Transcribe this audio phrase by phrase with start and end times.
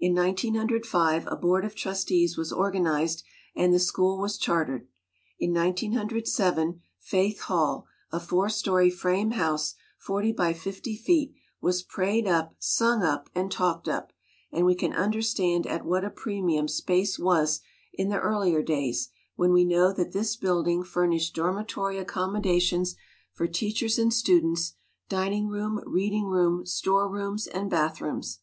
[0.00, 3.22] In 1905 a Board of Trustees was organized
[3.54, 4.88] and the school was chartered.
[5.38, 12.26] In 1907 Faith Hall, a four story frame house, forty by fifty feet, was "prayed
[12.26, 14.12] up, sung up, and talked up;"
[14.50, 17.60] and we can understand at what a premium space was
[17.94, 22.96] in the earlier days when we know that this building furnished dormitory accommoda tions
[23.32, 24.72] for teachers and students,
[25.08, 28.40] dining room, reading room, storerooms, and bathrooms.